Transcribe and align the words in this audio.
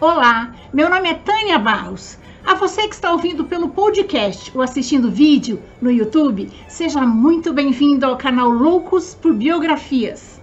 Olá, 0.00 0.54
meu 0.72 0.88
nome 0.88 1.08
é 1.08 1.14
Tânia 1.14 1.58
Barros. 1.58 2.18
A 2.46 2.54
você 2.54 2.86
que 2.86 2.94
está 2.94 3.10
ouvindo 3.10 3.46
pelo 3.46 3.70
podcast 3.70 4.52
ou 4.54 4.62
assistindo 4.62 5.10
vídeo 5.10 5.60
no 5.82 5.90
YouTube, 5.90 6.48
seja 6.68 7.00
muito 7.00 7.52
bem-vindo 7.52 8.06
ao 8.06 8.16
canal 8.16 8.48
Loucos 8.48 9.16
por 9.16 9.34
Biografias. 9.34 10.40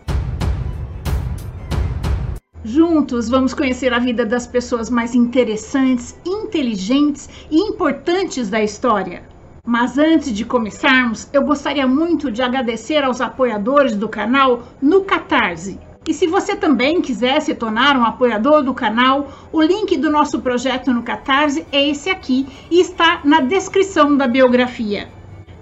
Juntos 2.66 3.30
vamos 3.30 3.54
conhecer 3.54 3.94
a 3.94 4.00
vida 4.00 4.26
das 4.26 4.46
pessoas 4.46 4.90
mais 4.90 5.16
interessantes, 5.16 6.20
inteligentes 6.26 7.30
e 7.50 7.58
importantes 7.58 8.50
da 8.50 8.62
história. 8.62 9.24
Mas 9.66 9.98
antes 9.98 10.34
de 10.34 10.44
começarmos, 10.44 11.30
eu 11.32 11.44
gostaria 11.44 11.88
muito 11.88 12.30
de 12.30 12.42
agradecer 12.42 13.06
aos 13.06 13.22
apoiadores 13.22 13.96
do 13.96 14.10
canal 14.10 14.64
no 14.82 15.06
Catarse. 15.06 15.80
E 16.08 16.14
se 16.14 16.28
você 16.28 16.56
também 16.56 17.02
quiser 17.02 17.42
se 17.42 17.56
tornar 17.56 17.98
um 17.98 18.06
apoiador 18.06 18.62
do 18.62 18.76
canal, 18.76 19.28
o 19.52 19.60
link 19.60 19.98
do 19.98 20.12
nosso 20.12 20.40
projeto 20.40 20.94
no 20.94 21.02
Catarse 21.02 21.66
é 21.72 21.90
esse 21.90 22.12
aqui 22.12 22.46
e 22.70 22.80
está 22.80 23.22
na 23.24 23.42
descrição 23.42 24.16
da 24.16 24.28
biografia. 24.28 25.10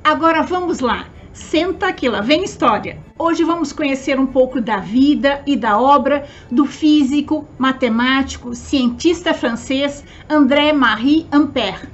Agora 0.04 0.44
vamos 0.44 0.82
lá, 0.82 1.06
senta 1.32 1.94
que 1.94 2.10
lá 2.10 2.20
vem 2.20 2.44
história. 2.44 3.00
Hoje 3.18 3.42
vamos 3.46 3.72
conhecer 3.72 4.20
um 4.20 4.26
pouco 4.26 4.60
da 4.60 4.80
vida 4.80 5.42
e 5.48 5.56
da 5.56 5.80
obra 5.80 6.28
do 6.52 6.66
físico, 6.66 7.48
matemático, 7.58 8.54
cientista 8.54 9.34
francês 9.34 10.04
André-Marie 10.30 11.26
Ampère. 11.32 11.88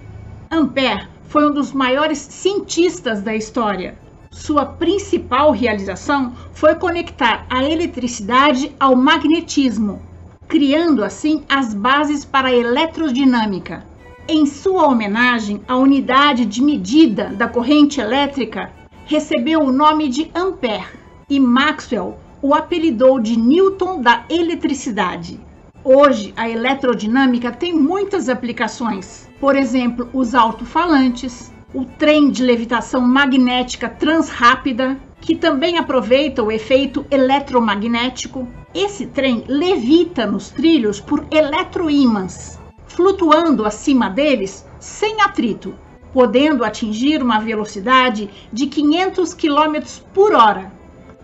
Ampère 0.50 1.08
foi 1.28 1.48
um 1.48 1.54
dos 1.54 1.72
maiores 1.72 2.18
cientistas 2.18 3.22
da 3.22 3.36
história 3.36 3.96
sua 4.40 4.66
principal 4.66 5.52
realização 5.52 6.34
foi 6.54 6.74
conectar 6.76 7.46
a 7.50 7.62
eletricidade 7.64 8.74
ao 8.80 8.96
magnetismo, 8.96 10.02
criando 10.48 11.04
assim 11.04 11.44
as 11.50 11.74
bases 11.74 12.24
para 12.24 12.48
a 12.48 12.56
eletrodinâmica. 12.56 13.86
Em 14.30 14.46
sua 14.46 14.88
homenagem, 14.88 15.62
a 15.68 15.76
unidade 15.76 16.46
de 16.46 16.62
medida 16.62 17.26
da 17.26 17.50
corrente 17.50 18.00
elétrica 18.00 18.72
recebeu 19.06 19.60
o 19.62 19.74
nome 19.74 20.08
de 20.08 20.32
ampere 20.34 20.86
e 21.30 21.38
Maxwell 21.38 22.18
o 22.42 22.56
apelidou 22.56 23.20
de 23.20 23.38
Newton 23.38 24.02
da 24.02 24.24
eletricidade. 24.30 25.38
Hoje, 25.84 26.34
a 26.38 26.50
eletrodinâmica 26.50 27.52
tem 27.52 27.74
muitas 27.74 28.30
aplicações, 28.30 29.28
por 29.38 29.56
exemplo, 29.56 30.10
os 30.14 30.34
alto-falantes, 30.34 31.52
o 31.74 31.86
trem 31.86 32.32
de 32.32 32.44
levitação 32.44 33.00
magnética 33.02 33.88
transrápida, 33.88 34.98
que 35.22 35.36
também 35.36 35.78
aproveita 35.78 36.42
o 36.42 36.52
efeito 36.52 37.06
eletromagnético. 37.12 38.48
Esse 38.74 39.06
trem 39.06 39.44
levita 39.48 40.26
nos 40.26 40.50
trilhos 40.50 41.00
por 41.00 41.26
eletroímãs, 41.30 42.60
flutuando 42.88 43.66
acima 43.66 44.10
deles 44.10 44.66
sem 44.80 45.22
atrito, 45.22 45.76
podendo 46.12 46.64
atingir 46.64 47.22
uma 47.22 47.40
velocidade 47.40 48.30
de 48.52 48.66
500 48.66 49.34
km 49.34 49.84
por 50.14 50.34
hora. 50.34 50.72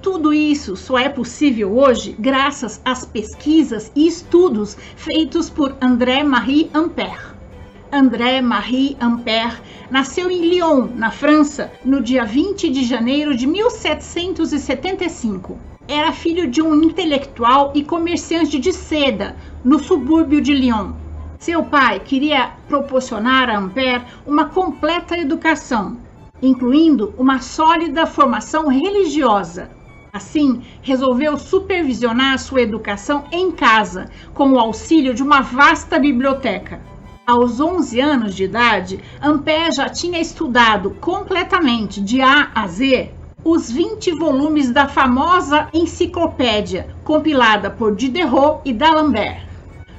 Tudo 0.01 0.31
isso 0.31 0.75
só 0.75 0.99
é 0.99 1.09
possível 1.09 1.75
hoje 1.75 2.15
graças 2.19 2.79
às 2.85 3.03
pesquisas 3.03 3.91
e 3.95 4.05
estudos 4.05 4.77
feitos 4.95 5.49
por 5.49 5.75
André-Marie 5.81 6.69
Ampère. 6.71 7.34
André-Marie 7.95 8.97
Ampère 8.99 9.61
nasceu 9.89 10.29
em 10.29 10.41
Lyon, 10.41 10.89
na 10.95 11.11
França, 11.11 11.71
no 11.85 12.01
dia 12.01 12.25
20 12.25 12.69
de 12.69 12.83
janeiro 12.83 13.33
de 13.33 13.47
1775. 13.47 15.57
Era 15.87 16.11
filho 16.11 16.45
de 16.45 16.61
um 16.61 16.83
intelectual 16.83 17.71
e 17.73 17.81
comerciante 17.81 18.59
de 18.59 18.73
seda 18.73 19.37
no 19.63 19.79
subúrbio 19.79 20.41
de 20.41 20.53
Lyon. 20.53 20.91
Seu 21.39 21.63
pai 21.63 22.01
queria 22.01 22.51
proporcionar 22.67 23.49
a 23.49 23.57
Ampère 23.57 24.03
uma 24.27 24.49
completa 24.49 25.17
educação, 25.17 25.95
incluindo 26.41 27.13
uma 27.17 27.39
sólida 27.39 28.05
formação 28.05 28.67
religiosa. 28.67 29.69
Assim, 30.11 30.61
resolveu 30.81 31.37
supervisionar 31.37 32.39
sua 32.39 32.61
educação 32.61 33.23
em 33.31 33.51
casa, 33.51 34.09
com 34.33 34.51
o 34.51 34.59
auxílio 34.59 35.13
de 35.13 35.23
uma 35.23 35.39
vasta 35.39 35.97
biblioteca. 35.97 36.93
Aos 37.27 37.59
11 37.59 37.99
anos 37.99 38.35
de 38.35 38.43
idade, 38.43 38.99
Ampère 39.19 39.71
já 39.71 39.89
tinha 39.89 40.21
estudado 40.21 40.91
completamente, 40.91 41.99
de 41.99 42.21
A 42.21 42.51
a 42.53 42.67
Z, 42.67 43.09
os 43.43 43.71
20 43.71 44.11
volumes 44.11 44.69
da 44.69 44.87
famosa 44.87 45.67
enciclopédia, 45.73 46.87
compilada 47.03 47.71
por 47.71 47.95
Diderot 47.95 48.61
e 48.63 48.71
D'Alembert. 48.71 49.41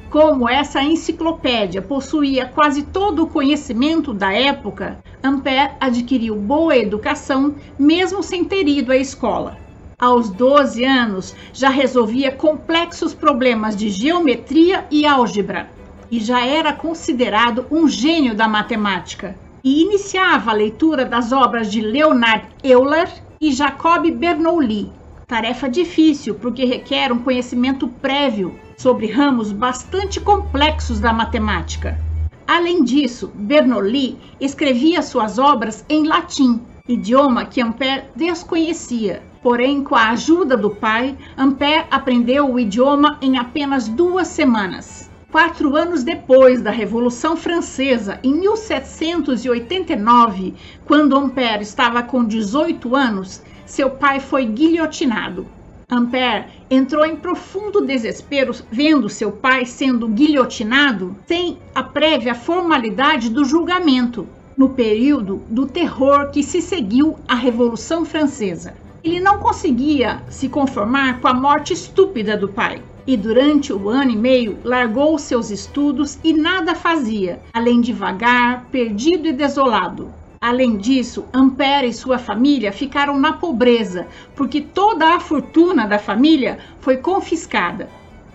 Como 0.09 0.49
essa 0.49 0.81
enciclopédia 0.85 1.83
possuía 1.83 2.47
quase 2.47 2.85
todo 2.85 3.25
o 3.25 3.27
conhecimento 3.27 4.15
da 4.15 4.33
época, 4.33 4.97
Ampère 5.21 5.73
adquiriu 5.81 6.37
boa 6.37 6.77
educação 6.77 7.57
mesmo 7.77 8.23
sem 8.23 8.45
ter 8.45 8.69
ido 8.69 8.93
à 8.93 8.97
escola. 8.97 9.59
Aos 9.99 10.31
12 10.31 10.85
anos, 10.85 11.35
já 11.53 11.71
resolvia 11.71 12.31
complexos 12.31 13.13
problemas 13.13 13.75
de 13.75 13.89
geometria 13.89 14.85
e 14.93 15.05
álgebra 15.05 15.75
e 16.11 16.21
já 16.21 16.45
era 16.45 16.73
considerado 16.73 17.67
um 17.71 17.89
gênio 17.89 18.35
da 18.35 18.47
matemática. 18.49 19.37
E 19.63 19.83
iniciava 19.83 20.51
a 20.51 20.55
leitura 20.55 21.05
das 21.05 21.33
obras 21.33 21.71
de 21.71 21.81
Leonard 21.81 22.47
Euler 22.63 23.09
e 23.41 23.53
Jacob 23.53 24.11
Bernoulli. 24.11 24.91
Tarefa 25.27 25.69
difícil 25.69 26.37
porque 26.37 26.65
requer 26.65 27.13
um 27.13 27.19
conhecimento 27.19 27.89
prévio 27.89 28.55
sobre 28.77 29.11
ramos 29.11 29.51
bastante 29.51 30.21
complexos 30.21 31.01
da 31.01 31.13
matemática. 31.13 31.99
Além 32.47 32.85
disso, 32.85 33.33
Bernoulli 33.35 34.19
escrevia 34.41 35.03
suas 35.03 35.37
obras 35.37 35.85
em 35.89 36.07
latim, 36.07 36.61
idioma 36.89 37.45
que 37.45 37.61
Ampère 37.61 38.05
desconhecia. 38.15 39.21
Porém, 39.43 39.83
com 39.83 39.97
a 39.97 40.11
ajuda 40.11 40.57
do 40.57 40.71
pai, 40.71 41.17
Ampère 41.37 41.87
aprendeu 41.91 42.53
o 42.53 42.59
idioma 42.59 43.19
em 43.21 43.37
apenas 43.37 43.89
duas 43.89 44.29
semanas. 44.29 45.06
Quatro 45.37 45.77
anos 45.77 46.03
depois 46.03 46.63
da 46.63 46.71
Revolução 46.71 47.37
Francesa, 47.37 48.19
em 48.23 48.33
1789, 48.41 50.55
quando 50.87 51.15
Ampère 51.15 51.63
estava 51.63 52.03
com 52.03 52.25
18 52.25 52.97
anos, 52.97 53.43
seu 53.67 53.91
pai 53.91 54.19
foi 54.19 54.47
guilhotinado. 54.47 55.47
Ampère 55.91 56.47
entrou 56.71 57.05
em 57.05 57.17
profundo 57.17 57.85
desespero 57.85 58.55
vendo 58.73 59.11
seu 59.11 59.31
pai 59.31 59.67
sendo 59.67 60.09
guilhotinado 60.09 61.15
sem 61.27 61.59
a 61.75 61.83
prévia 61.83 62.35
formalidade 62.35 63.29
do 63.29 63.45
julgamento, 63.45 64.27
no 64.57 64.71
período 64.71 65.43
do 65.51 65.67
terror 65.67 66.31
que 66.31 66.43
se 66.43 66.63
seguiu 66.63 67.19
à 67.29 67.35
Revolução 67.35 68.07
Francesa. 68.07 68.73
Ele 69.05 69.21
não 69.21 69.39
conseguia 69.39 70.23
se 70.31 70.49
conformar 70.49 71.21
com 71.21 71.29
a 71.29 71.35
morte 71.35 71.75
estúpida 71.75 72.39
do 72.39 72.49
pai 72.49 72.81
e 73.07 73.17
durante 73.17 73.73
o 73.73 73.89
ano 73.89 74.11
e 74.11 74.17
meio 74.17 74.59
largou 74.65 75.19
seus 75.19 75.51
estudos 75.51 76.19
e 76.25 76.33
nada 76.33 76.75
fazia, 76.75 77.41
além 77.53 77.81
de 77.81 77.93
vagar, 77.93 78.67
perdido 78.71 79.29
e 79.29 79.33
desolado. 79.33 80.13
Além 80.41 80.77
disso, 80.77 81.25
Ampère 81.33 81.89
e 81.89 81.95
sua 81.95 82.19
família 82.19 82.73
ficaram 82.73 83.19
na 83.19 83.33
pobreza, 83.33 84.07
porque 84.35 84.61
toda 84.61 85.15
a 85.15 85.21
fortuna 85.21 85.87
da 85.87 85.99
família 85.99 86.59
foi 86.81 86.99
confiscada. 86.99 87.89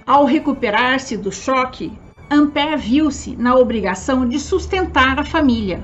Ao 0.06 0.26
recuperar-se 0.26 1.16
do 1.16 1.32
choque, 1.32 1.92
Ampère 2.30 2.78
viu-se 2.78 3.36
na 3.36 3.56
obrigação 3.56 4.28
de 4.28 4.40
sustentar 4.40 5.20
a 5.20 5.24
família 5.24 5.84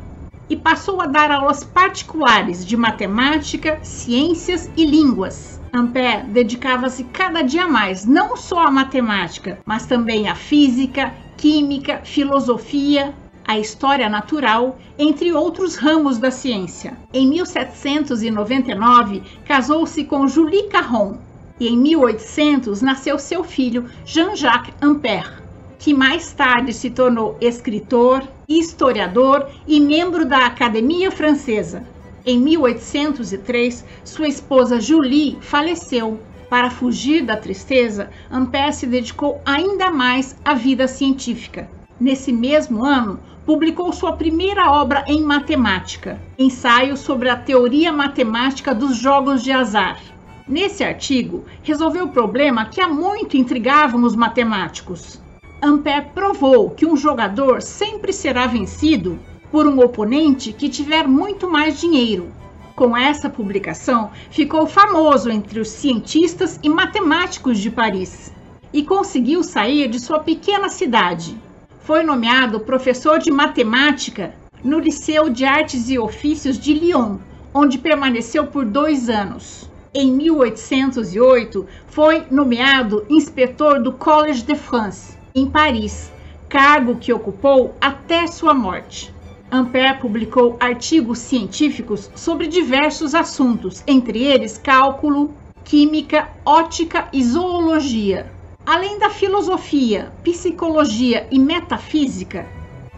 e 0.49 0.55
passou 0.55 1.01
a 1.01 1.05
dar 1.05 1.29
aulas 1.29 1.63
particulares 1.63 2.65
de 2.65 2.77
matemática, 2.77 3.79
ciências 3.83 4.69
e 4.75 4.85
línguas. 4.85 5.59
Ampère 5.73 6.23
dedicava-se 6.25 7.03
cada 7.05 7.41
dia 7.41 7.67
mais 7.67 8.05
não 8.05 8.35
só 8.37 8.67
à 8.67 8.71
matemática, 8.71 9.59
mas 9.65 9.85
também 9.85 10.27
à 10.29 10.35
física, 10.35 11.13
química, 11.37 12.01
filosofia, 12.03 13.13
a 13.47 13.57
história 13.57 14.09
natural, 14.09 14.77
entre 14.99 15.31
outros 15.31 15.75
ramos 15.75 16.17
da 16.17 16.29
ciência. 16.31 16.97
Em 17.13 17.27
1799, 17.27 19.23
casou-se 19.45 20.03
com 20.03 20.27
Julie 20.27 20.67
Caron 20.69 21.17
e 21.59 21.67
em 21.69 21.77
1800 21.77 22.81
nasceu 22.81 23.17
seu 23.17 23.43
filho 23.43 23.89
Jean-Jacques 24.05 24.73
Ampère, 24.81 25.41
que 25.79 25.93
mais 25.93 26.33
tarde 26.33 26.73
se 26.73 26.89
tornou 26.89 27.37
escritor, 27.39 28.23
historiador 28.47 29.47
e 29.65 29.79
membro 29.79 30.25
da 30.25 30.45
Academia 30.45 31.09
Francesa. 31.09 31.85
Em 32.29 32.41
1803, 32.41 33.85
sua 34.03 34.27
esposa 34.27 34.81
Julie 34.81 35.37
faleceu. 35.39 36.19
Para 36.49 36.69
fugir 36.69 37.23
da 37.23 37.37
tristeza, 37.37 38.09
Ampère 38.29 38.73
se 38.73 38.85
dedicou 38.85 39.41
ainda 39.45 39.89
mais 39.89 40.35
à 40.43 40.53
vida 40.53 40.89
científica. 40.89 41.69
Nesse 41.97 42.33
mesmo 42.33 42.83
ano, 42.83 43.17
publicou 43.45 43.93
sua 43.93 44.11
primeira 44.11 44.69
obra 44.69 45.05
em 45.07 45.21
matemática, 45.21 46.19
Ensaio 46.37 46.97
sobre 46.97 47.29
a 47.29 47.37
Teoria 47.37 47.93
Matemática 47.93 48.75
dos 48.75 48.97
Jogos 48.97 49.41
de 49.41 49.53
Azar. 49.53 49.97
Nesse 50.45 50.83
artigo, 50.83 51.45
resolveu 51.63 52.07
o 52.07 52.11
problema 52.11 52.65
que 52.65 52.81
há 52.81 52.89
muito 52.89 53.37
intrigava 53.37 53.95
os 53.95 54.17
matemáticos. 54.17 55.21
Ampère 55.61 56.09
provou 56.13 56.71
que 56.71 56.85
um 56.85 56.97
jogador 56.97 57.61
sempre 57.61 58.11
será 58.11 58.47
vencido 58.47 59.17
por 59.51 59.67
um 59.67 59.79
oponente 59.79 60.51
que 60.53 60.69
tiver 60.69 61.07
muito 61.07 61.49
mais 61.49 61.79
dinheiro. 61.79 62.31
Com 62.75 62.95
essa 62.95 63.29
publicação, 63.29 64.11
ficou 64.29 64.67
famoso 64.67 65.31
entre 65.31 65.59
os 65.59 65.69
cientistas 65.69 66.59
e 66.61 66.69
matemáticos 66.69 67.57
de 67.57 67.71
Paris 67.71 68.31
e 68.71 68.83
conseguiu 68.83 69.43
sair 69.43 69.89
de 69.89 69.99
sua 69.99 70.19
pequena 70.19 70.69
cidade. 70.69 71.37
Foi 71.81 72.03
nomeado 72.03 72.59
professor 72.59 73.17
de 73.17 73.31
matemática 73.31 74.33
no 74.63 74.77
Liceu 74.77 75.29
de 75.29 75.45
Artes 75.45 75.89
e 75.89 75.97
Ofícios 75.97 76.59
de 76.59 76.73
Lyon, 76.73 77.17
onde 77.53 77.77
permaneceu 77.77 78.45
por 78.45 78.65
dois 78.65 79.09
anos. 79.09 79.69
Em 79.93 80.11
1808, 80.11 81.65
foi 81.87 82.25
nomeado 82.29 83.05
inspetor 83.09 83.81
do 83.81 83.93
Collège 83.93 84.43
de 84.43 84.53
France, 84.53 85.17
em 85.33 85.49
Paris, 85.49 86.11
cargo 86.47 86.97
que 86.97 87.11
ocupou 87.11 87.73
até 87.81 88.27
sua 88.27 88.53
morte. 88.53 89.11
Ampère 89.49 89.97
publicou 90.01 90.57
artigos 90.59 91.19
científicos 91.19 92.11
sobre 92.15 92.47
diversos 92.47 93.15
assuntos, 93.15 93.81
entre 93.87 94.21
eles 94.21 94.57
cálculo, 94.57 95.31
química, 95.63 96.27
ótica 96.45 97.07
e 97.13 97.23
zoologia. 97.23 98.29
Além 98.65 98.99
da 98.99 99.09
filosofia, 99.09 100.11
psicologia 100.21 101.25
e 101.31 101.39
metafísica, 101.39 102.45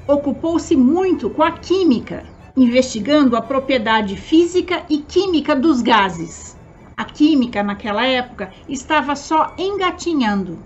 ocupou-se 0.08 0.76
muito 0.76 1.30
com 1.30 1.44
a 1.44 1.52
química, 1.52 2.26
investigando 2.58 3.36
a 3.36 3.42
propriedade 3.44 4.16
física 4.16 4.82
e 4.90 4.98
química 4.98 5.56
dos 5.56 5.84
gases. 5.84 6.58
A 6.98 7.06
química, 7.06 7.62
naquela 7.62 8.04
época, 8.04 8.52
estava 8.68 9.16
só 9.16 9.54
engatinhando. 9.56 10.58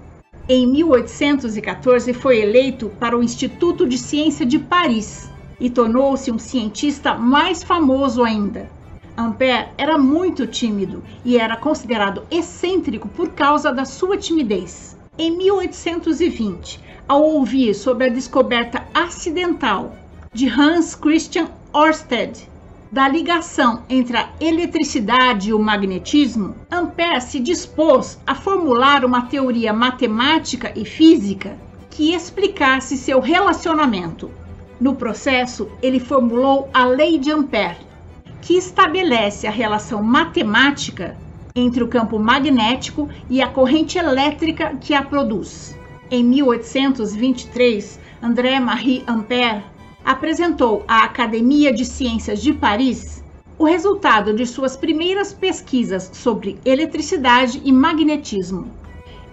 Em 0.47 0.65
1814, 0.65 2.13
foi 2.13 2.39
eleito 2.39 2.87
para 2.97 3.17
o 3.17 3.21
Instituto 3.21 3.85
de 3.85 3.97
Ciência 3.97 4.45
de 4.45 4.59
Paris 4.59 5.32
e 5.63 5.69
tornou-se 5.69 6.29
um 6.29 6.37
cientista 6.37 7.13
mais 7.13 7.63
famoso 7.63 8.21
ainda. 8.21 8.69
Ampère 9.17 9.69
era 9.77 9.97
muito 9.97 10.45
tímido 10.45 11.01
e 11.23 11.37
era 11.37 11.55
considerado 11.55 12.23
excêntrico 12.29 13.07
por 13.07 13.29
causa 13.29 13.71
da 13.71 13.85
sua 13.85 14.17
timidez. 14.17 14.97
Em 15.17 15.31
1820, 15.37 16.81
ao 17.07 17.23
ouvir 17.23 17.73
sobre 17.73 18.07
a 18.07 18.09
descoberta 18.09 18.85
acidental 18.93 19.95
de 20.33 20.49
Hans 20.49 20.95
Christian 20.95 21.47
Ørsted 21.73 22.49
da 22.91 23.07
ligação 23.07 23.83
entre 23.89 24.17
a 24.17 24.29
eletricidade 24.41 25.49
e 25.49 25.53
o 25.53 25.59
magnetismo, 25.59 26.55
Ampère 26.69 27.21
se 27.21 27.39
dispôs 27.39 28.19
a 28.27 28.35
formular 28.35 29.05
uma 29.05 29.27
teoria 29.27 29.71
matemática 29.71 30.73
e 30.75 30.83
física 30.83 31.57
que 31.89 32.13
explicasse 32.13 32.97
seu 32.97 33.21
relacionamento 33.21 34.29
no 34.79 34.95
processo, 34.95 35.69
ele 35.81 35.99
formulou 35.99 36.69
a 36.73 36.85
Lei 36.85 37.17
de 37.17 37.31
Ampère, 37.31 37.77
que 38.41 38.57
estabelece 38.57 39.47
a 39.47 39.51
relação 39.51 40.03
matemática 40.03 41.17
entre 41.55 41.83
o 41.83 41.87
campo 41.87 42.17
magnético 42.19 43.07
e 43.29 43.41
a 43.41 43.47
corrente 43.47 43.97
elétrica 43.97 44.75
que 44.75 44.93
a 44.93 45.03
produz. 45.03 45.77
Em 46.09 46.23
1823, 46.23 47.99
André-Marie 48.21 49.03
Ampère 49.07 49.63
apresentou 50.03 50.83
à 50.87 51.03
Academia 51.03 51.71
de 51.71 51.85
Ciências 51.85 52.41
de 52.41 52.53
Paris 52.53 53.23
o 53.57 53.65
resultado 53.65 54.33
de 54.33 54.45
suas 54.45 54.75
primeiras 54.75 55.33
pesquisas 55.33 56.09
sobre 56.13 56.59
eletricidade 56.65 57.61
e 57.63 57.71
magnetismo. 57.71 58.71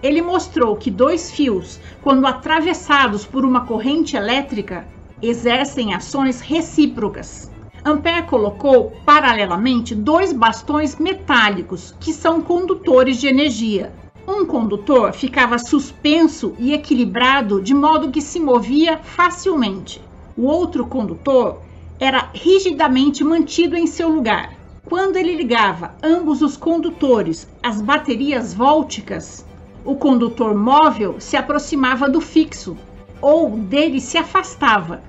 Ele 0.01 0.21
mostrou 0.21 0.75
que 0.75 0.89
dois 0.89 1.31
fios, 1.31 1.79
quando 2.01 2.25
atravessados 2.25 3.25
por 3.25 3.43
uma 3.43 3.65
corrente 3.65 4.15
elétrica, 4.15 4.87
exercem 5.21 5.93
ações 5.93 6.41
recíprocas. 6.41 7.51
Ampère 7.83 8.23
colocou 8.23 8.93
paralelamente 9.05 9.95
dois 9.95 10.31
bastões 10.31 10.97
metálicos 10.97 11.95
que 11.99 12.13
são 12.13 12.41
condutores 12.41 13.17
de 13.17 13.27
energia. 13.27 13.93
Um 14.27 14.45
condutor 14.45 15.13
ficava 15.13 15.57
suspenso 15.57 16.53
e 16.59 16.73
equilibrado 16.73 17.61
de 17.61 17.73
modo 17.73 18.11
que 18.11 18.21
se 18.21 18.39
movia 18.39 18.99
facilmente. 18.99 20.01
O 20.37 20.43
outro 20.43 20.85
condutor 20.85 21.61
era 21.99 22.29
rigidamente 22.33 23.23
mantido 23.23 23.75
em 23.75 23.87
seu 23.87 24.09
lugar. 24.09 24.53
Quando 24.85 25.17
ele 25.17 25.35
ligava 25.35 25.95
ambos 26.03 26.41
os 26.41 26.57
condutores 26.57 27.47
às 27.63 27.81
baterias 27.81 28.53
vólticas, 28.53 29.45
o 29.83 29.95
condutor 29.95 30.55
móvel 30.55 31.15
se 31.19 31.35
aproximava 31.35 32.09
do 32.09 32.21
fixo 32.21 32.77
ou 33.21 33.51
dele 33.51 34.01
se 34.01 34.17
afastava, 34.17 35.01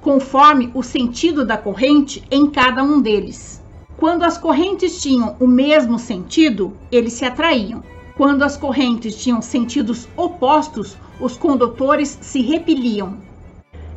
conforme 0.00 0.70
o 0.74 0.82
sentido 0.82 1.44
da 1.44 1.56
corrente 1.56 2.22
em 2.30 2.48
cada 2.48 2.82
um 2.82 3.00
deles. 3.00 3.62
Quando 3.96 4.22
as 4.22 4.38
correntes 4.38 5.00
tinham 5.00 5.36
o 5.38 5.46
mesmo 5.46 5.98
sentido, 5.98 6.72
eles 6.90 7.12
se 7.12 7.24
atraíam. 7.24 7.82
Quando 8.16 8.42
as 8.42 8.56
correntes 8.56 9.22
tinham 9.22 9.42
sentidos 9.42 10.08
opostos, 10.16 10.96
os 11.20 11.36
condutores 11.36 12.18
se 12.20 12.40
repeliam. 12.40 13.18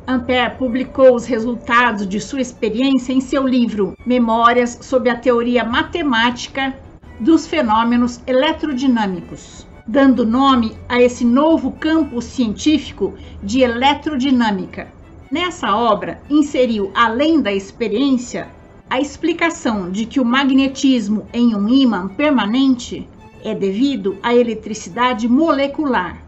Ampère 0.05 0.57
publicou 0.57 1.15
os 1.15 1.25
resultados 1.25 2.05
de 2.05 2.19
sua 2.19 2.41
experiência 2.41 3.13
em 3.13 3.21
seu 3.21 3.47
livro 3.47 3.97
Memórias 4.05 4.77
sobre 4.81 5.09
a 5.09 5.15
Teoria 5.15 5.63
Matemática 5.63 6.75
dos 7.17 7.47
Fenômenos 7.47 8.19
Eletrodinâmicos, 8.27 9.65
dando 9.87 10.25
nome 10.25 10.75
a 10.89 11.01
esse 11.01 11.23
novo 11.23 11.71
campo 11.71 12.21
científico 12.21 13.13
de 13.41 13.61
eletrodinâmica. 13.61 14.91
Nessa 15.33 15.75
obra, 15.75 16.21
inseriu, 16.29 16.91
além 16.93 17.41
da 17.41 17.51
experiência, 17.51 18.49
a 18.87 19.01
explicação 19.01 19.89
de 19.89 20.05
que 20.05 20.19
o 20.19 20.23
magnetismo 20.23 21.25
em 21.33 21.55
um 21.55 21.67
ímã 21.67 22.07
permanente 22.07 23.09
é 23.43 23.55
devido 23.55 24.15
à 24.21 24.35
eletricidade 24.35 25.27
molecular. 25.27 26.21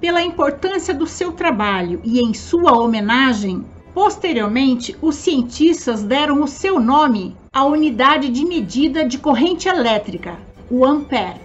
Pela 0.00 0.20
importância 0.20 0.92
do 0.92 1.06
seu 1.06 1.30
trabalho 1.30 2.00
e 2.02 2.18
em 2.18 2.34
sua 2.34 2.76
homenagem, 2.76 3.64
posteriormente 3.94 4.96
os 5.00 5.14
cientistas 5.14 6.02
deram 6.02 6.42
o 6.42 6.48
seu 6.48 6.80
nome 6.80 7.36
à 7.52 7.64
unidade 7.64 8.30
de 8.30 8.44
medida 8.44 9.04
de 9.04 9.16
corrente 9.16 9.68
elétrica, 9.68 10.36
o 10.68 10.84
ampere, 10.84 11.40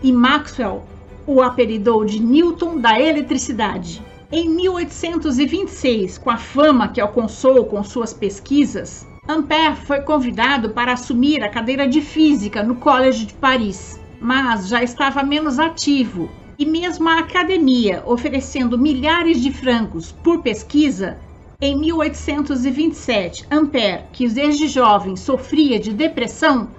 e 0.00 0.12
Maxwell 0.12 0.84
o 1.26 1.42
apelidou 1.42 2.04
de 2.04 2.22
Newton 2.22 2.78
da 2.78 3.00
eletricidade. 3.00 4.00
Em 4.36 4.48
1826, 4.48 6.18
com 6.18 6.28
a 6.28 6.36
fama 6.36 6.88
que 6.88 7.00
alcançou 7.00 7.64
com 7.66 7.84
suas 7.84 8.12
pesquisas, 8.12 9.06
Ampère 9.28 9.76
foi 9.76 10.00
convidado 10.00 10.70
para 10.70 10.94
assumir 10.94 11.40
a 11.44 11.48
cadeira 11.48 11.86
de 11.86 12.00
física 12.00 12.60
no 12.60 12.74
College 12.74 13.26
de 13.26 13.34
Paris, 13.34 14.00
mas 14.20 14.66
já 14.66 14.82
estava 14.82 15.22
menos 15.22 15.60
ativo. 15.60 16.28
E 16.58 16.66
mesmo 16.66 17.08
a 17.08 17.20
academia, 17.20 18.02
oferecendo 18.04 18.76
milhares 18.76 19.40
de 19.40 19.52
francos 19.52 20.10
por 20.10 20.42
pesquisa, 20.42 21.16
em 21.60 21.78
1827, 21.78 23.46
Ampère, 23.48 24.06
que 24.12 24.28
desde 24.28 24.66
jovem 24.66 25.14
sofria 25.14 25.78
de 25.78 25.92
depressão, 25.92 26.70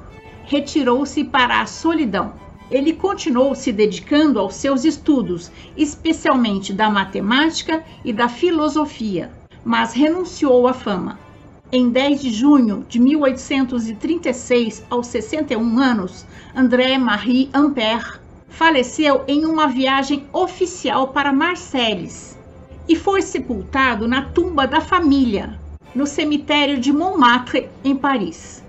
retirou-se 0.45 1.23
para 1.23 1.61
a 1.61 1.65
solidão 1.65 2.33
ele 2.69 2.93
continuou 2.93 3.53
se 3.53 3.71
dedicando 3.71 4.39
aos 4.39 4.55
seus 4.55 4.83
estudos, 4.83 5.51
especialmente 5.77 6.73
da 6.73 6.89
matemática 6.89 7.83
e 8.03 8.11
da 8.11 8.27
filosofia, 8.27 9.31
mas 9.63 9.93
renunciou 9.93 10.67
à 10.67 10.73
fama. 10.73 11.19
Em 11.71 11.89
10 11.89 12.21
de 12.21 12.29
junho 12.31 12.85
de 12.87 12.99
1836, 12.99 14.83
aos 14.89 15.07
61 15.07 15.79
anos, 15.79 16.25
André-Marie 16.55 17.49
Ampère 17.53 18.19
faleceu 18.47 19.23
em 19.27 19.45
uma 19.45 19.67
viagem 19.67 20.25
oficial 20.31 21.09
para 21.09 21.33
Marseilles 21.33 22.37
e 22.87 22.95
foi 22.95 23.21
sepultado 23.21 24.07
na 24.07 24.21
tumba 24.21 24.65
da 24.65 24.79
família, 24.79 25.59
no 25.93 26.05
cemitério 26.05 26.79
de 26.79 26.93
Montmartre, 26.93 27.67
em 27.83 27.95
Paris. 27.95 28.64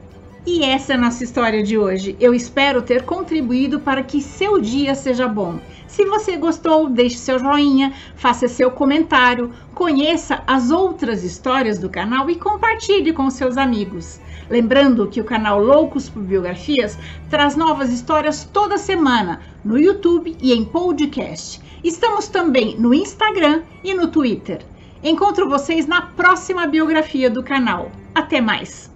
E 0.47 0.63
essa 0.63 0.93
é 0.93 0.97
a 0.97 1.01
nossa 1.01 1.25
história 1.25 1.61
de 1.61 1.77
hoje. 1.77 2.17
Eu 2.21 2.33
espero 2.33 2.81
ter 2.81 3.03
contribuído 3.03 3.81
para 3.81 4.05
que 4.05 4.23
seu 4.23 4.61
dia 4.61 4.95
seja 4.95 5.27
bom. 5.27 5.59
Se 5.89 6.05
você 6.05 6.37
gostou, 6.37 6.89
deixe 6.89 7.17
seu 7.17 7.37
joinha, 7.37 7.93
faça 8.15 8.47
seu 8.47 8.71
comentário, 8.71 9.53
conheça 9.75 10.45
as 10.47 10.71
outras 10.71 11.25
histórias 11.25 11.81
do 11.81 11.91
canal 11.91 12.31
e 12.31 12.37
compartilhe 12.37 13.13
com 13.13 13.29
seus 13.29 13.57
amigos. 13.57 14.21
Lembrando 14.49 15.09
que 15.09 15.21
o 15.21 15.25
canal 15.25 15.61
Loucos 15.61 16.09
por 16.09 16.23
Biografias 16.23 16.97
traz 17.29 17.57
novas 17.57 17.93
histórias 17.93 18.45
toda 18.45 18.79
semana 18.79 19.41
no 19.65 19.77
YouTube 19.77 20.37
e 20.41 20.53
em 20.53 20.65
podcast. 20.65 21.61
Estamos 21.83 22.29
também 22.29 22.79
no 22.79 22.95
Instagram 22.95 23.63
e 23.83 23.95
no 23.95 24.07
Twitter. 24.07 24.65
Encontro 25.03 25.49
vocês 25.49 25.87
na 25.87 26.03
próxima 26.03 26.69
biografia 26.69 27.29
do 27.29 27.43
canal. 27.43 27.91
Até 28.15 28.41
mais! 28.41 28.96